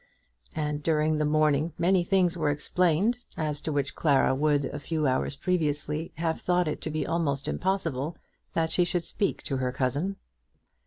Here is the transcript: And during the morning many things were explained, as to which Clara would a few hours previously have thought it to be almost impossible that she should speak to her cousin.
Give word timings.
And 0.55 0.81
during 0.81 1.19
the 1.19 1.25
morning 1.27 1.73
many 1.77 2.03
things 2.03 2.35
were 2.35 2.49
explained, 2.49 3.19
as 3.37 3.61
to 3.61 3.71
which 3.71 3.93
Clara 3.93 4.33
would 4.33 4.65
a 4.65 4.79
few 4.79 5.05
hours 5.05 5.35
previously 5.35 6.11
have 6.15 6.41
thought 6.41 6.67
it 6.67 6.81
to 6.81 6.89
be 6.89 7.05
almost 7.05 7.47
impossible 7.47 8.17
that 8.55 8.71
she 8.71 8.83
should 8.83 9.05
speak 9.05 9.43
to 9.43 9.57
her 9.57 9.71
cousin. 9.71 10.15